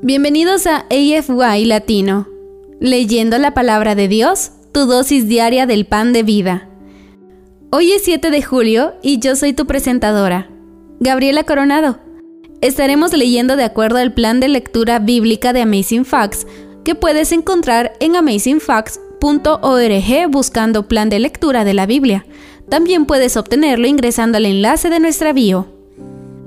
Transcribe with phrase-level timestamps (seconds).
[0.00, 2.26] Bienvenidos a AFY Latino,
[2.80, 6.70] leyendo la palabra de Dios, tu dosis diaria del pan de vida.
[7.70, 10.48] Hoy es 7 de julio y yo soy tu presentadora,
[11.00, 11.98] Gabriela Coronado.
[12.62, 16.46] Estaremos leyendo de acuerdo al plan de lectura bíblica de Amazing Facts
[16.82, 22.24] que puedes encontrar en amazingfacts.org buscando plan de lectura de la Biblia.
[22.70, 25.77] También puedes obtenerlo ingresando al enlace de nuestra bio.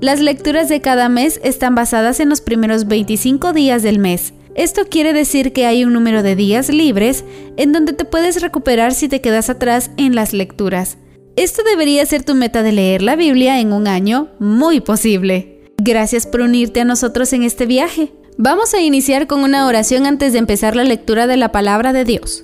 [0.01, 4.33] Las lecturas de cada mes están basadas en los primeros 25 días del mes.
[4.55, 7.23] Esto quiere decir que hay un número de días libres
[7.55, 10.97] en donde te puedes recuperar si te quedas atrás en las lecturas.
[11.35, 15.61] Esto debería ser tu meta de leer la Biblia en un año muy posible.
[15.77, 18.11] Gracias por unirte a nosotros en este viaje.
[18.39, 22.05] Vamos a iniciar con una oración antes de empezar la lectura de la palabra de
[22.05, 22.43] Dios.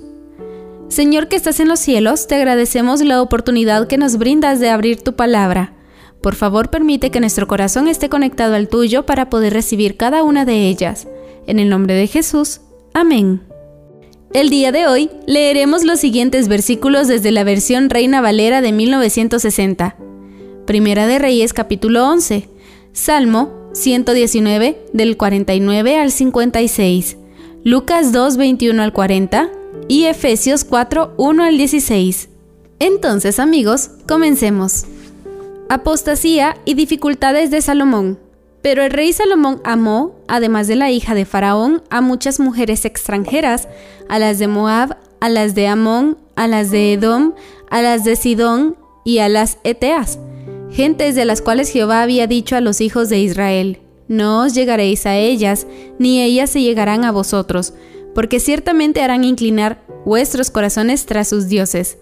[0.86, 5.02] Señor que estás en los cielos, te agradecemos la oportunidad que nos brindas de abrir
[5.02, 5.74] tu palabra.
[6.22, 10.44] Por favor, permite que nuestro corazón esté conectado al tuyo para poder recibir cada una
[10.44, 11.06] de ellas.
[11.46, 12.60] En el nombre de Jesús.
[12.92, 13.42] Amén.
[14.32, 19.96] El día de hoy leeremos los siguientes versículos desde la versión Reina Valera de 1960.
[20.66, 22.48] Primera de Reyes capítulo 11.
[22.92, 27.16] Salmo 119 del 49 al 56.
[27.64, 29.50] Lucas 2 21 al 40
[29.88, 32.28] y Efesios 4 1 al 16.
[32.80, 34.84] Entonces amigos, comencemos
[35.68, 38.18] apostasía y dificultades de Salomón.
[38.62, 43.68] Pero el rey Salomón amó, además de la hija de Faraón, a muchas mujeres extranjeras,
[44.08, 47.34] a las de Moab, a las de Amón, a las de Edom,
[47.70, 50.18] a las de Sidón y a las Eteas,
[50.70, 55.06] gentes de las cuales Jehová había dicho a los hijos de Israel, No os llegaréis
[55.06, 55.66] a ellas,
[55.98, 57.74] ni ellas se llegarán a vosotros,
[58.14, 61.98] porque ciertamente harán inclinar vuestros corazones tras sus dioses.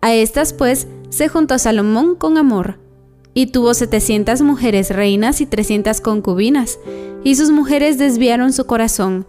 [0.00, 2.83] A estas pues se juntó Salomón con amor
[3.34, 6.78] y tuvo setecientas mujeres reinas y trescientas concubinas,
[7.24, 9.26] y sus mujeres desviaron su corazón.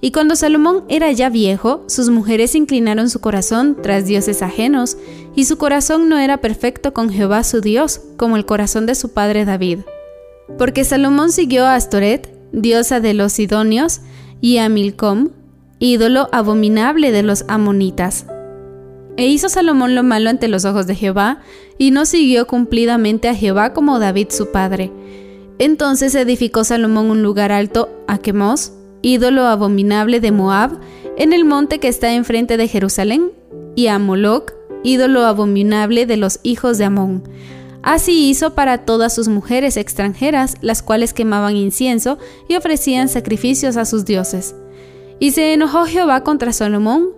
[0.00, 4.96] Y cuando Salomón era ya viejo, sus mujeres inclinaron su corazón tras dioses ajenos,
[5.34, 9.12] y su corazón no era perfecto con Jehová su Dios, como el corazón de su
[9.12, 9.80] padre David.
[10.56, 14.00] Porque Salomón siguió a Astoret, diosa de los Sidonios,
[14.40, 15.30] y a Milcom,
[15.80, 18.24] ídolo abominable de los amonitas.
[19.18, 21.40] E hizo Salomón lo malo ante los ojos de Jehová,
[21.76, 24.92] y no siguió cumplidamente a Jehová como David su padre.
[25.58, 30.78] Entonces edificó Salomón un lugar alto a Quemos, ídolo abominable de Moab,
[31.16, 33.32] en el monte que está enfrente de Jerusalén,
[33.74, 37.24] y a Moloc, ídolo abominable de los hijos de Amón.
[37.82, 42.18] Así hizo para todas sus mujeres extranjeras, las cuales quemaban incienso
[42.48, 44.54] y ofrecían sacrificios a sus dioses.
[45.18, 47.17] Y se enojó Jehová contra Salomón,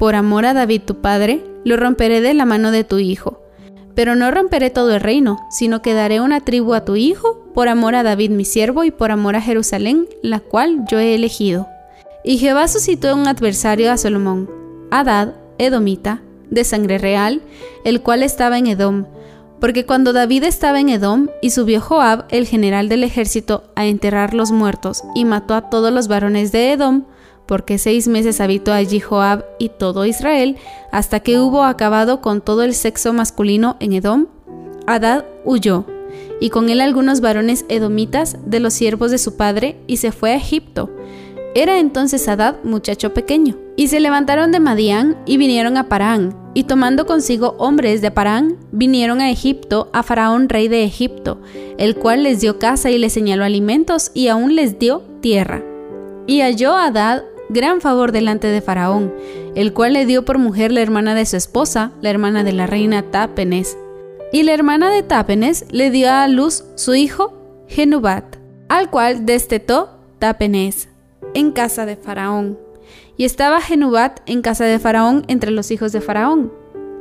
[0.00, 3.42] por amor a David tu padre, lo romperé de la mano de tu hijo.
[3.94, 7.68] Pero no romperé todo el reino, sino que daré una tribu a tu hijo, por
[7.68, 11.68] amor a David mi siervo y por amor a Jerusalén, la cual yo he elegido.
[12.24, 14.48] Y Jehová suscitó un adversario a Salomón,
[14.90, 17.42] Adad, Edomita, de sangre real,
[17.84, 19.04] el cual estaba en Edom,
[19.60, 24.32] porque cuando David estaba en Edom y subió Joab, el general del ejército, a enterrar
[24.32, 27.04] los muertos, y mató a todos los varones de Edom,
[27.50, 30.56] porque seis meses habitó allí Joab y todo Israel,
[30.92, 34.28] hasta que hubo acabado con todo el sexo masculino en Edom,
[34.86, 35.84] Adad huyó,
[36.40, 40.30] y con él algunos varones edomitas de los siervos de su padre, y se fue
[40.30, 40.90] a Egipto.
[41.56, 43.58] Era entonces Adad muchacho pequeño.
[43.74, 48.58] Y se levantaron de Madián y vinieron a Parán, y tomando consigo hombres de Parán,
[48.70, 51.40] vinieron a Egipto, a Faraón rey de Egipto,
[51.78, 55.64] el cual les dio casa y les señaló alimentos, y aún les dio tierra.
[56.28, 59.12] Y halló Adad gran favor delante de Faraón,
[59.54, 62.66] el cual le dio por mujer la hermana de su esposa, la hermana de la
[62.66, 63.76] reina Tápenes.
[64.32, 67.34] Y la hermana de Tápenes le dio a luz su hijo
[67.68, 68.36] Genubat,
[68.68, 70.88] al cual destetó Tápenes
[71.34, 72.58] en casa de Faraón.
[73.16, 76.52] Y estaba Genubat en casa de Faraón entre los hijos de Faraón.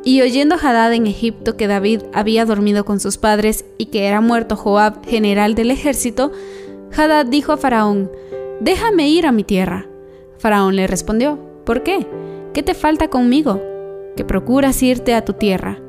[0.03, 4.21] Y oyendo Hadad en Egipto que David había dormido con sus padres y que era
[4.21, 6.31] muerto Joab, general del ejército,
[6.95, 8.09] Hadad dijo a Faraón,
[8.61, 9.88] Déjame ir a mi tierra.
[10.39, 12.07] Faraón le respondió, ¿por qué?
[12.53, 13.61] ¿Qué te falta conmigo?
[14.15, 15.79] Que procuras irte a tu tierra.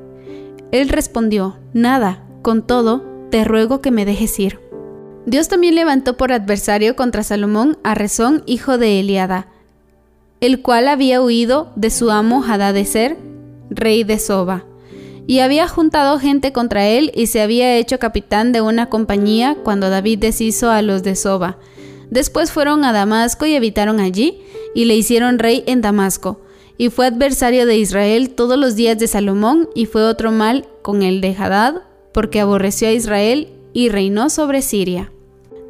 [0.73, 4.61] Él respondió, nada, con todo, te ruego que me dejes ir.
[5.27, 9.49] Dios también levantó por adversario contra Salomón a Rezón, hijo de Eliada,
[10.41, 13.17] el cual había huido de su amo Hadadezer,
[13.69, 14.65] rey de Soba,
[15.27, 19.91] y había juntado gente contra él y se había hecho capitán de una compañía cuando
[19.91, 21.59] David deshizo a los de Soba.
[22.11, 24.43] Después fueron a Damasco y habitaron allí,
[24.75, 26.41] y le hicieron rey en Damasco,
[26.77, 31.03] y fue adversario de Israel todos los días de Salomón, y fue otro mal con
[31.03, 35.13] el de Hadad, porque aborreció a Israel y reinó sobre Siria.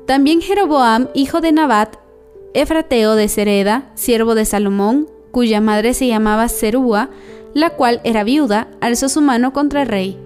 [0.06, 1.96] También Jeroboam, hijo de Nabat,
[2.54, 7.10] Efrateo de Sereda, siervo de Salomón, cuya madre se llamaba Serúa,
[7.54, 10.18] la cual era viuda, alzó su mano contra el rey.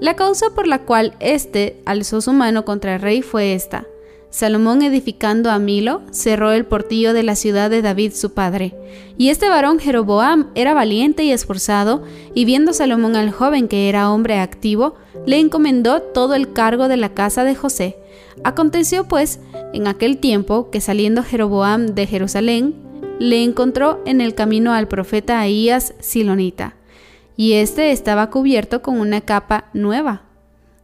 [0.00, 3.86] La causa por la cual éste alzó su mano contra el rey fue esta.
[4.34, 8.74] Salomón edificando a Milo, cerró el portillo de la ciudad de David su padre.
[9.16, 12.02] Y este varón Jeroboam era valiente y esforzado,
[12.34, 16.96] y viendo Salomón al joven que era hombre activo, le encomendó todo el cargo de
[16.96, 17.96] la casa de José.
[18.42, 19.38] Aconteció pues
[19.72, 22.74] en aquel tiempo que saliendo Jeroboam de Jerusalén,
[23.20, 26.74] le encontró en el camino al profeta Ahías Silonita,
[27.36, 30.22] y éste estaba cubierto con una capa nueva.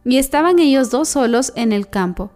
[0.05, 2.31] Y estaban ellos dos solos en el campo.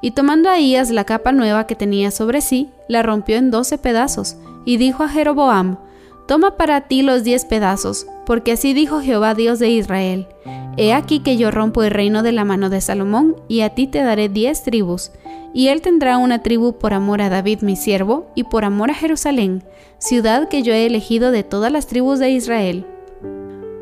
[0.00, 4.36] Y tomando Ahías la capa nueva que tenía sobre sí, la rompió en doce pedazos,
[4.64, 5.78] y dijo a Jeroboam,
[6.26, 10.28] Toma para ti los diez pedazos, porque así dijo Jehová Dios de Israel,
[10.76, 13.86] He aquí que yo rompo el reino de la mano de Salomón, y a ti
[13.86, 15.10] te daré diez tribus,
[15.52, 18.94] y él tendrá una tribu por amor a David mi siervo, y por amor a
[18.94, 19.64] Jerusalén,
[19.98, 22.86] ciudad que yo he elegido de todas las tribus de Israel.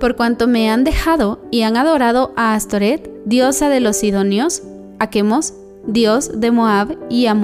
[0.00, 4.62] Por cuanto me han dejado y han adorado a Astoret, diosa de los Sidonios,
[4.98, 5.54] a Quemos,
[5.88, 7.36] dios de Moab, y a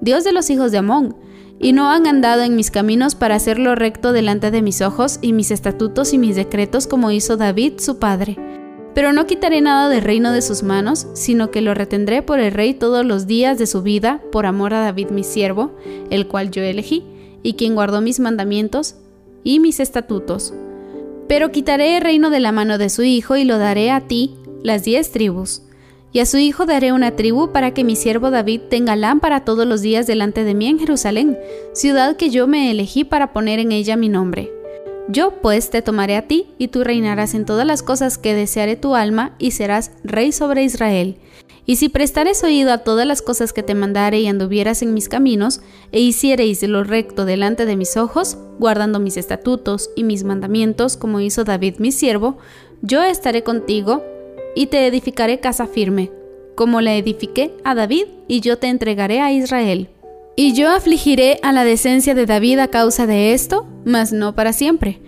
[0.00, 1.16] dios de los hijos de Amón,
[1.58, 5.32] y no han andado en mis caminos para hacerlo recto delante de mis ojos y
[5.32, 8.36] mis estatutos y mis decretos como hizo David su padre.
[8.94, 12.52] Pero no quitaré nada del reino de sus manos, sino que lo retendré por el
[12.52, 15.76] rey todos los días de su vida, por amor a David mi siervo,
[16.10, 17.04] el cual yo elegí,
[17.42, 18.96] y quien guardó mis mandamientos
[19.44, 20.52] y mis estatutos.
[21.28, 24.34] Pero quitaré el reino de la mano de su hijo y lo daré a ti,
[24.64, 25.62] las diez tribus
[26.12, 29.66] y a su hijo daré una tribu para que mi siervo David tenga lámpara todos
[29.66, 31.38] los días delante de mí en Jerusalén,
[31.72, 34.50] ciudad que yo me elegí para poner en ella mi nombre.
[35.08, 38.76] Yo pues te tomaré a ti, y tú reinarás en todas las cosas que deseare
[38.76, 41.16] tu alma, y serás rey sobre Israel.
[41.66, 45.08] Y si prestares oído a todas las cosas que te mandare y anduvieras en mis
[45.08, 45.60] caminos,
[45.92, 51.20] e hiciereis lo recto delante de mis ojos, guardando mis estatutos y mis mandamientos, como
[51.20, 52.38] hizo David mi siervo,
[52.82, 54.04] yo estaré contigo,
[54.54, 56.10] y te edificaré casa firme,
[56.54, 59.90] como la edifiqué a David, y yo te entregaré a Israel.
[60.36, 64.52] Y yo afligiré a la decencia de David a causa de esto, mas no para
[64.52, 65.00] siempre.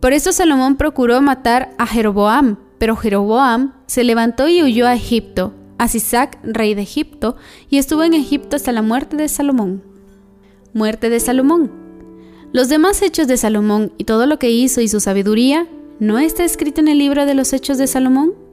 [0.00, 5.54] Por esto Salomón procuró matar a Jeroboam, pero Jeroboam se levantó y huyó a Egipto,
[5.78, 7.36] a Sisac, rey de Egipto,
[7.70, 9.82] y estuvo en Egipto hasta la muerte de Salomón.
[10.74, 11.70] Muerte de Salomón.
[12.52, 15.66] Los demás hechos de Salomón y todo lo que hizo y su sabiduría,
[15.98, 18.43] ¿no está escrito en el libro de los hechos de Salomón?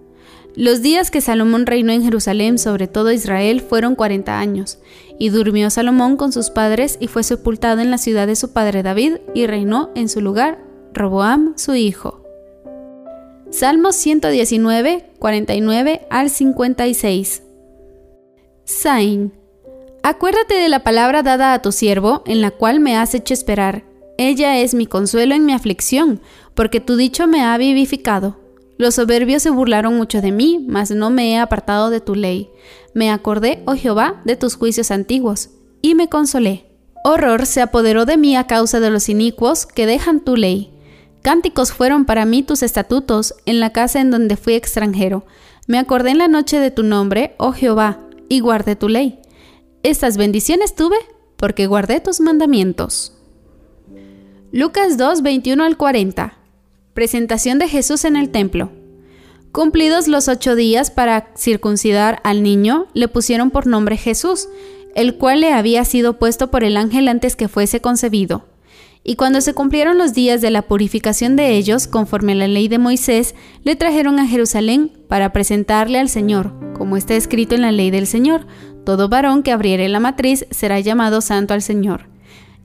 [0.56, 4.80] Los días que Salomón reinó en Jerusalén sobre todo Israel fueron cuarenta años,
[5.18, 8.83] y durmió Salomón con sus padres y fue sepultado en la ciudad de su padre
[8.83, 10.59] David, y reinó en su lugar
[10.94, 12.21] Roboam su hijo.
[13.50, 17.44] Salmos 119, 49 al 56.
[18.65, 19.33] Sain.
[20.04, 23.83] Acuérdate de la palabra dada a tu siervo, en la cual me has hecho esperar.
[24.18, 26.21] Ella es mi consuelo en mi aflicción,
[26.56, 28.41] porque tu dicho me ha vivificado.
[28.81, 32.50] Los soberbios se burlaron mucho de mí, mas no me he apartado de tu ley.
[32.95, 35.52] Me acordé, oh Jehová, de tus juicios antiguos,
[35.83, 36.66] y me consolé.
[37.04, 40.73] Horror se apoderó de mí a causa de los inicuos que dejan tu ley.
[41.21, 45.28] Cánticos fueron para mí tus estatutos en la casa en donde fui extranjero.
[45.68, 49.19] Me acordé en la noche de tu nombre, oh Jehová, y guardé tu ley.
[49.83, 50.97] Estas bendiciones tuve
[51.35, 53.16] porque guardé tus mandamientos.
[54.52, 56.41] Lucas 2, 21 al 40.
[56.94, 58.69] Presentación de Jesús en el templo.
[59.54, 64.50] Cumplidos los ocho días para circuncidar al niño, le pusieron por nombre Jesús,
[64.94, 68.45] el cual le había sido puesto por el ángel antes que fuese concebido.
[69.06, 72.68] Y cuando se cumplieron los días de la purificación de ellos, conforme a la ley
[72.68, 77.71] de Moisés, le trajeron a Jerusalén para presentarle al Señor, como está escrito en la
[77.71, 78.48] ley del Señor,
[78.86, 82.10] todo varón que abriere la matriz será llamado santo al Señor.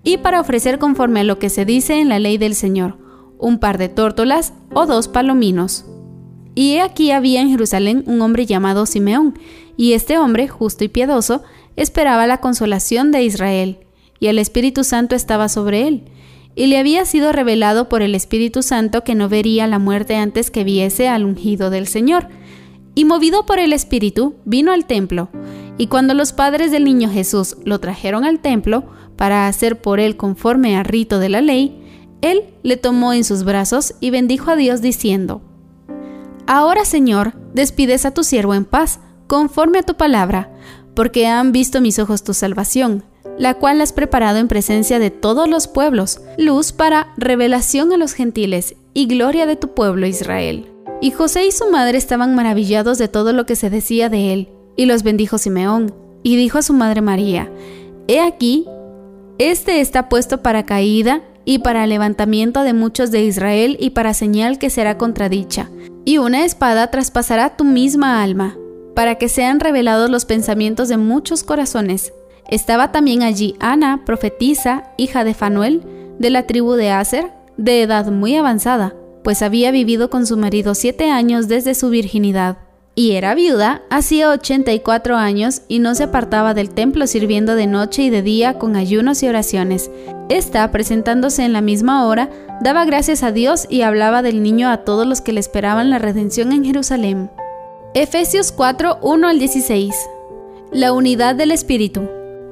[0.03, 3.06] Y para ofrecer conforme a lo que se dice en la ley del Señor,
[3.39, 5.85] un par de tórtolas o dos palominos.
[6.55, 9.39] Y aquí había en Jerusalén un hombre llamado Simeón,
[9.77, 11.43] y este hombre, justo y piadoso,
[11.77, 13.81] esperaba la consolación de Israel,
[14.19, 16.05] y el Espíritu Santo estaba sobre él,
[16.55, 20.51] y le había sido revelado por el Espíritu Santo que no vería la muerte antes
[20.51, 22.29] que viese al ungido del Señor.
[22.95, 25.29] Y movido por el Espíritu, vino al templo,
[25.77, 28.85] y cuando los padres del niño Jesús lo trajeron al templo,
[29.17, 31.83] para hacer por él conforme al rito de la ley,
[32.31, 35.43] él le tomó en sus brazos y bendijo a Dios diciendo,
[36.47, 40.53] Ahora Señor, despides a tu siervo en paz, conforme a tu palabra,
[40.95, 43.05] porque han visto mis ojos tu salvación,
[43.39, 48.13] la cual has preparado en presencia de todos los pueblos, luz para revelación a los
[48.13, 50.71] gentiles y gloria de tu pueblo Israel.
[51.01, 54.49] Y José y su madre estaban maravillados de todo lo que se decía de él,
[54.77, 57.51] y los bendijo Simeón, y dijo a su madre María,
[58.09, 58.67] He aquí,
[59.39, 64.59] este está puesto para caída y para levantamiento de muchos de Israel y para señal
[64.59, 65.71] que será contradicha.
[66.05, 68.59] Y una espada traspasará tu misma alma,
[68.95, 72.13] para que sean revelados los pensamientos de muchos corazones.
[72.51, 75.83] Estaba también allí Ana, profetisa, hija de Fanuel,
[76.19, 80.75] de la tribu de Aser, de edad muy avanzada, pues había vivido con su marido
[80.75, 82.59] siete años desde su virginidad
[82.99, 88.03] y era viuda, hacía 84 años y no se apartaba del templo sirviendo de noche
[88.03, 89.91] y de día con ayunos y oraciones.
[90.31, 92.31] Esta, presentándose en la misma hora,
[92.63, 95.99] daba gracias a Dios y hablaba del niño a todos los que le esperaban la
[95.99, 97.31] redención en Jerusalén.
[97.93, 99.95] Efesios 4, 1 al 16.
[100.73, 102.09] La unidad del Espíritu.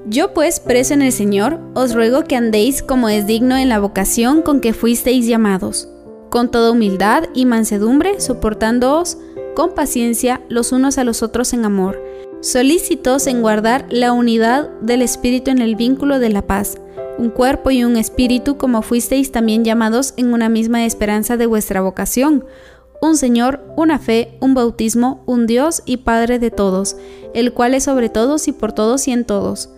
[0.06, 3.80] Yo pues, preso en el Señor, os ruego que andéis como es digno en la
[3.80, 5.88] vocación con que fuisteis llamados,
[6.28, 9.16] con toda humildad y mansedumbre, soportándoos
[9.54, 12.02] con paciencia los unos a los otros en amor,
[12.40, 16.76] solícitos en guardar la unidad del Espíritu en el vínculo de la paz,
[17.18, 21.80] un cuerpo y un espíritu como fuisteis también llamados en una misma esperanza de vuestra
[21.80, 22.44] vocación,
[23.00, 26.96] un Señor, una fe, un bautismo, un Dios y Padre de todos,
[27.34, 29.70] el cual es sobre todos y por todos y en todos.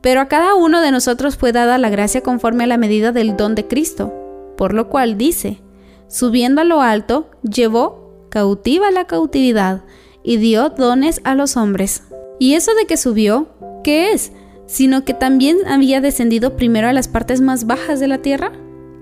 [0.00, 3.36] Pero a cada uno de nosotros fue dada la gracia conforme a la medida del
[3.36, 4.12] don de Cristo,
[4.56, 5.60] por lo cual dice,
[6.08, 9.84] subiendo a lo alto, llevó cautiva la cautividad
[10.22, 12.02] y dio dones a los hombres.
[12.38, 13.48] ¿Y eso de que subió?
[13.84, 14.32] ¿Qué es?
[14.66, 18.52] Sino que también había descendido primero a las partes más bajas de la tierra.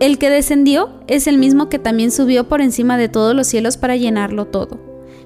[0.01, 3.77] El que descendió es el mismo que también subió por encima de todos los cielos
[3.77, 4.79] para llenarlo todo.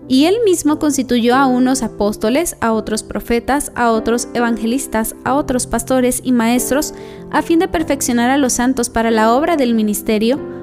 [0.06, 5.66] Y él mismo constituyó a unos apóstoles, a otros profetas, a otros evangelistas, a otros
[5.66, 6.94] pastores y maestros,
[7.30, 10.38] a fin de perfeccionar a los santos para la obra del ministerio,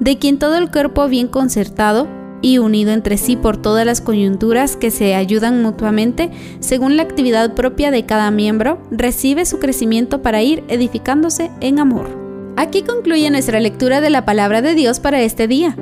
[0.00, 2.08] de quien todo el cuerpo bien concertado
[2.42, 6.30] y unido entre sí por todas las coyunturas que se ayudan mutuamente
[6.60, 12.08] según la actividad propia de cada miembro, recibe su crecimiento para ir edificándose en amor.
[12.56, 15.76] Aquí concluye nuestra lectura de la palabra de Dios para este día.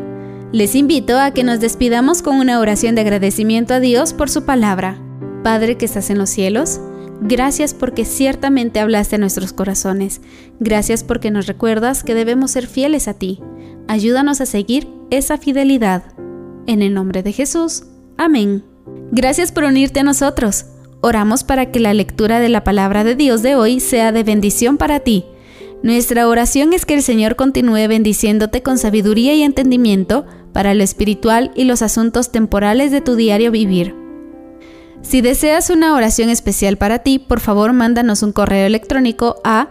[0.52, 4.44] Les invito a que nos despidamos con una oración de agradecimiento a Dios por su
[4.44, 4.98] palabra.
[5.44, 6.80] Padre que estás en los cielos,
[7.20, 10.20] gracias porque ciertamente hablaste a nuestros corazones.
[10.60, 13.40] Gracias porque nos recuerdas que debemos ser fieles a ti.
[13.86, 16.02] Ayúdanos a seguir esa fidelidad.
[16.66, 17.84] En el nombre de Jesús.
[18.16, 18.64] Amén.
[19.10, 20.66] Gracias por unirte a nosotros.
[21.00, 24.76] Oramos para que la lectura de la palabra de Dios de hoy sea de bendición
[24.76, 25.24] para ti.
[25.82, 31.52] Nuestra oración es que el Señor continúe bendiciéndote con sabiduría y entendimiento para lo espiritual
[31.54, 33.94] y los asuntos temporales de tu diario vivir.
[35.02, 39.70] Si deseas una oración especial para ti, por favor mándanos un correo electrónico a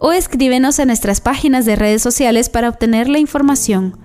[0.03, 4.00] o escríbenos a nuestras páginas de redes sociales para obtener la información.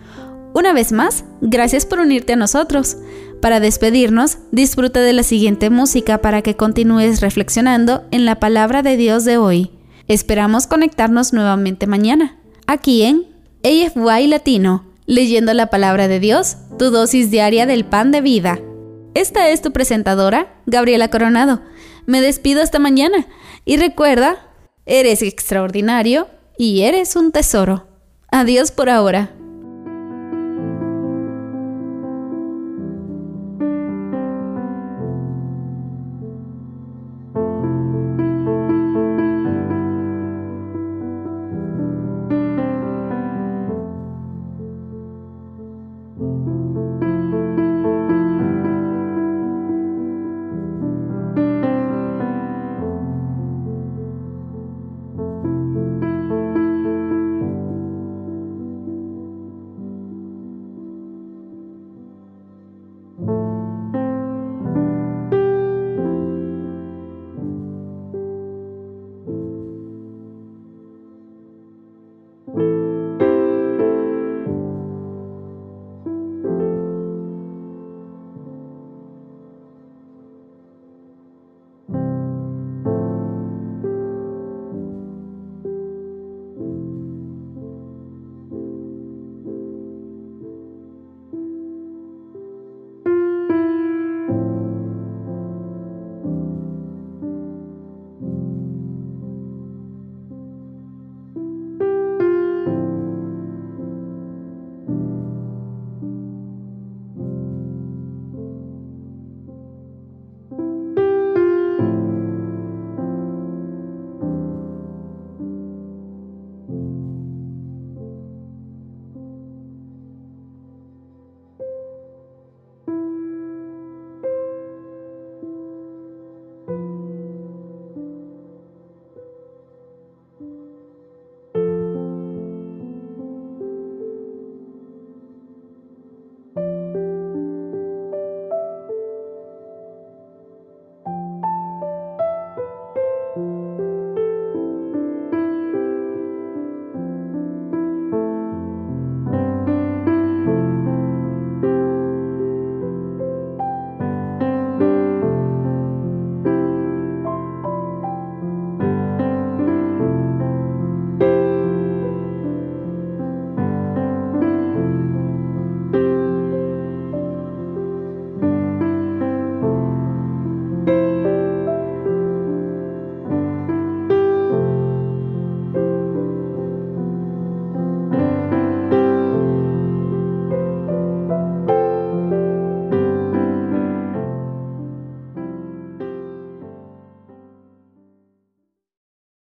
[0.53, 2.99] Una vez más, gracias por unirte a nosotros.
[3.41, 8.99] Para despedirnos, disfruta de la siguiente música para que continúes reflexionando en la palabra de
[8.99, 9.71] Dios de hoy.
[10.07, 12.37] Esperamos conectarnos nuevamente mañana,
[12.67, 13.25] aquí en
[13.65, 18.61] AFY Latino, leyendo la palabra de Dios, tu dosis diaria del pan de vida.
[19.17, 21.63] Esta es tu presentadora, Gabriela Coronado.
[22.05, 23.27] Me despido hasta mañana
[23.65, 24.51] y recuerda
[24.85, 27.87] Eres extraordinario y eres un tesoro.
[28.31, 29.31] Adiós por ahora.